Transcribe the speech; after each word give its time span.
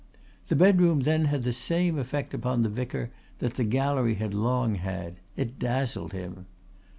The 0.47 0.55
bedroom 0.55 1.01
then 1.01 1.25
had 1.25 1.43
the 1.43 1.53
same 1.53 1.99
effect 1.99 2.33
upon 2.33 2.63
the 2.63 2.69
vicar 2.69 3.11
that 3.37 3.53
the 3.53 3.63
gallery 3.63 4.15
had 4.15 4.33
long 4.33 4.73
had; 4.73 5.17
it 5.37 5.59
dazzled 5.59 6.11
him. 6.13 6.47